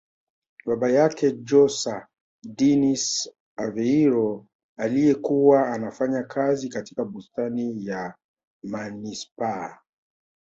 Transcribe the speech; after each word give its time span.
Baba 0.65 0.87
yake 0.91 1.27
JosÃ 1.31 2.07
Dinis 2.45 3.27
Aveiro 3.57 4.45
aliye 4.77 5.15
kuwa 5.15 5.67
anafanya 5.69 6.23
kazi 6.23 6.69
katika 6.69 7.05
bustani 7.05 7.85
ya 7.87 8.15
manispaa 8.63 9.77